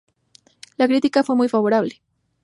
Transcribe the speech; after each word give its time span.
La 0.79 0.87
crítica 0.87 1.23
fue 1.23 1.35
muy 1.35 1.47
favorable. 1.47 2.01